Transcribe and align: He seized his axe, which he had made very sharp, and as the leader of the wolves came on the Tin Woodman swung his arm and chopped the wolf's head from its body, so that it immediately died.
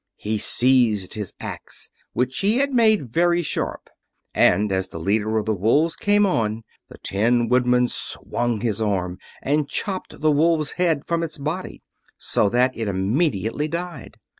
He 0.17 0.39
seized 0.39 1.13
his 1.13 1.35
axe, 1.39 1.91
which 2.13 2.39
he 2.39 2.57
had 2.57 2.73
made 2.73 3.13
very 3.13 3.43
sharp, 3.43 3.87
and 4.33 4.71
as 4.71 4.87
the 4.87 4.97
leader 4.97 5.37
of 5.37 5.45
the 5.45 5.53
wolves 5.53 5.95
came 5.95 6.25
on 6.25 6.63
the 6.89 6.97
Tin 6.97 7.47
Woodman 7.49 7.87
swung 7.87 8.61
his 8.61 8.81
arm 8.81 9.19
and 9.43 9.69
chopped 9.69 10.19
the 10.19 10.31
wolf's 10.31 10.71
head 10.71 11.05
from 11.05 11.21
its 11.21 11.37
body, 11.37 11.83
so 12.17 12.49
that 12.49 12.75
it 12.75 12.87
immediately 12.87 13.67
died. 13.67 14.17